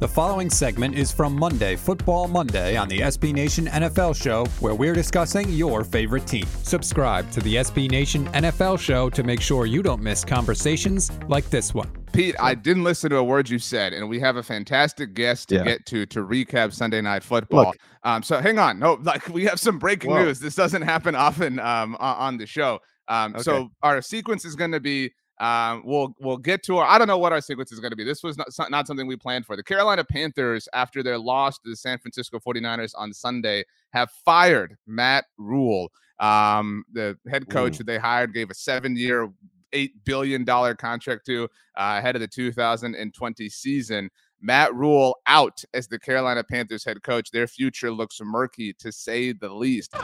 [0.00, 4.74] The following segment is from Monday, Football Monday, on the SB Nation NFL Show, where
[4.74, 6.46] we're discussing your favorite team.
[6.62, 11.50] Subscribe to the SB Nation NFL Show to make sure you don't miss conversations like
[11.50, 11.90] this one.
[12.14, 15.50] Pete, I didn't listen to a word you said, and we have a fantastic guest
[15.50, 15.64] to yeah.
[15.64, 17.66] get to to recap Sunday Night Football.
[17.66, 20.24] Look, um, so hang on, no, like we have some breaking whoa.
[20.24, 20.40] news.
[20.40, 22.78] This doesn't happen often um, on the show.
[23.08, 23.42] Um, okay.
[23.42, 26.86] So our sequence is going to be um, we'll we'll get to our.
[26.86, 28.04] I don't know what our sequence is going to be.
[28.04, 29.56] This was not, not something we planned for.
[29.56, 34.76] The Carolina Panthers, after their loss to the San Francisco 49ers on Sunday, have fired
[34.86, 37.78] Matt Rhule, Um, the head coach Ooh.
[37.78, 39.30] that they hired gave a seven-year,
[39.72, 41.44] eight billion dollar contract to
[41.76, 44.10] uh, ahead of the 2020 season.
[44.42, 47.30] Matt Rhule out as the Carolina Panthers head coach.
[47.30, 49.94] Their future looks murky to say the least.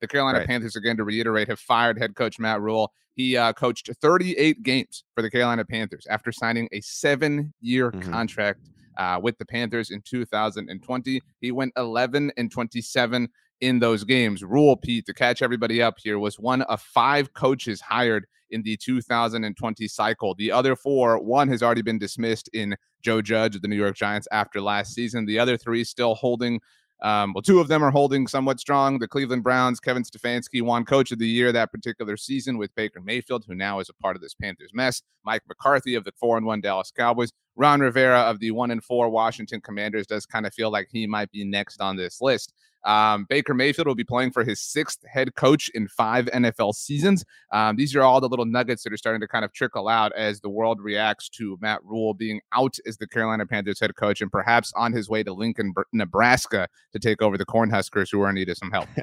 [0.00, 0.46] The Carolina right.
[0.46, 2.92] Panthers, again, to reiterate, have fired head coach Matt Rhule.
[3.14, 8.12] He uh, coached 38 games for the Carolina Panthers after signing a seven year mm-hmm.
[8.12, 11.20] contract uh, with the Panthers in 2020.
[11.40, 13.28] He went 11 and 27
[13.60, 14.44] in those games.
[14.44, 18.76] Rhule Pete, to catch everybody up here, was one of five coaches hired in the
[18.76, 20.34] 2020 cycle.
[20.34, 23.96] The other four, one has already been dismissed in Joe Judge of the New York
[23.96, 25.26] Giants after last season.
[25.26, 26.60] The other three still holding
[27.00, 28.98] um, well, two of them are holding somewhat strong.
[28.98, 33.00] The Cleveland Browns, Kevin Stefanski won Coach of the Year that particular season with Baker
[33.00, 35.02] Mayfield, who now is a part of this Panthers mess.
[35.24, 37.32] Mike McCarthy of the four and one Dallas Cowboys.
[37.58, 41.06] Ron Rivera of the one and four Washington Commanders does kind of feel like he
[41.08, 42.54] might be next on this list.
[42.84, 47.24] Um, Baker Mayfield will be playing for his sixth head coach in five NFL seasons.
[47.52, 50.12] Um, these are all the little nuggets that are starting to kind of trickle out
[50.12, 54.20] as the world reacts to Matt Rhule being out as the Carolina Panthers head coach
[54.20, 58.28] and perhaps on his way to Lincoln, Nebraska to take over the Cornhuskers, who are
[58.28, 58.88] in need of some help.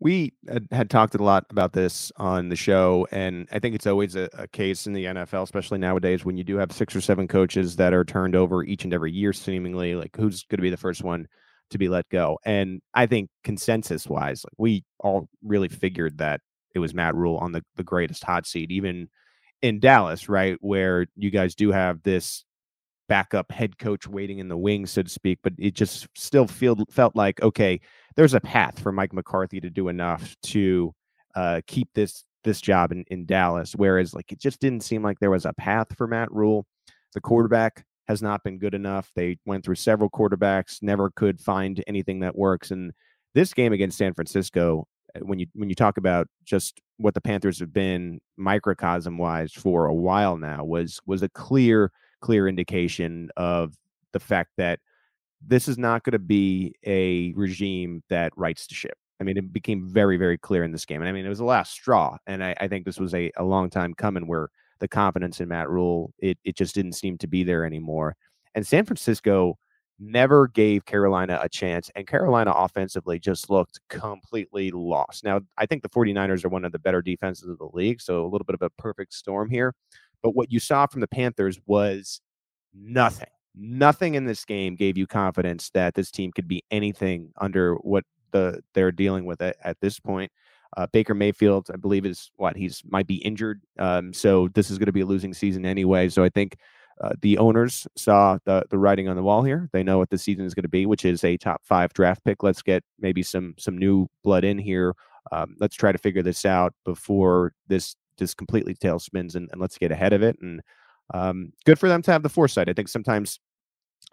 [0.00, 0.34] we
[0.70, 4.28] had talked a lot about this on the show, and I think it's always a,
[4.34, 7.76] a, case in the NFL, especially nowadays, when you do have six or seven coaches
[7.76, 9.94] that are turned over each and every year, seemingly.
[9.94, 11.26] Like, who's going to be the first one
[11.70, 12.38] to be let go.
[12.44, 16.40] And I think consensus wise, like we all really figured that
[16.74, 19.08] it was Matt Rhule on the, the greatest hot seat, even
[19.62, 20.56] in Dallas, right?
[20.60, 22.44] Where you guys do have this
[23.08, 26.76] backup head coach waiting in the wings, so to speak, but it just still feel,
[26.90, 27.80] felt like, okay,
[28.16, 30.92] there's a path for Mike McCarthy to do enough to
[31.34, 33.72] uh, keep this this job in, in Dallas.
[33.74, 36.66] Whereas like it just didn't seem like there was a path for Matt Rhule.
[37.14, 39.10] The quarterback has not been good enough.
[39.16, 42.70] They went through several quarterbacks, never could find anything that works.
[42.70, 42.92] And
[43.34, 47.20] this game against San Francisco, uh, when you when you talk about just what the
[47.20, 51.90] Panthers have been microcosm wise for a while now, was was a clear
[52.24, 53.76] clear indication of
[54.12, 54.80] the fact that
[55.46, 58.96] this is not going to be a regime that rights the ship.
[59.20, 61.02] I mean, it became very, very clear in this game.
[61.02, 62.16] And I mean, it was the last straw.
[62.26, 64.48] And I, I think this was a, a long time coming where
[64.78, 68.16] the confidence in Matt Rhule, it it just didn't seem to be there anymore.
[68.54, 69.58] And San Francisco
[69.98, 75.24] never gave Carolina a chance, and Carolina offensively just looked completely lost.
[75.24, 78.24] Now, I think the 49ers are one of the better defenses of the league, so
[78.24, 79.74] a little bit of a perfect storm here.
[80.24, 82.22] But what you saw from the Panthers was
[82.72, 83.28] nothing.
[83.54, 88.04] Nothing in this game gave you confidence that this team could be anything under what
[88.32, 90.32] the they're dealing with at, at this point.
[90.78, 93.60] Uh, Baker Mayfield, I believe, is what he's might be injured.
[93.78, 96.08] Um, so this is going to be a losing season anyway.
[96.08, 96.56] So I think
[97.02, 99.68] uh, the owners saw the the writing on the wall here.
[99.74, 102.24] They know what the season is going to be, which is a top five draft
[102.24, 102.42] pick.
[102.42, 104.94] Let's get maybe some some new blood in here.
[105.32, 109.78] Um, let's try to figure this out before this just completely tailspins and, and let's
[109.78, 110.36] get ahead of it.
[110.40, 110.60] And
[111.12, 112.68] um, good for them to have the foresight.
[112.68, 113.38] I think sometimes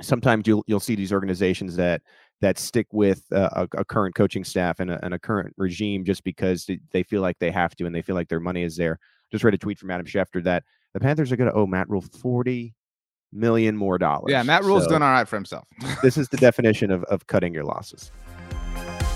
[0.02, 2.02] sometimes you'll you'll see these organizations that
[2.42, 6.24] that stick with a, a, current coaching staff and a, and a, current regime just
[6.24, 8.98] because they feel like they have to and they feel like their money is there.
[9.32, 10.64] Just read a tweet from Adam Schefter that
[10.94, 12.74] the Panthers are going to owe Matt Rhule forty
[13.32, 14.32] million more dollars.
[14.32, 15.68] Yeah, Matt Rhule's so doing all right for himself.
[16.02, 18.12] this is the definition of, of cutting your losses.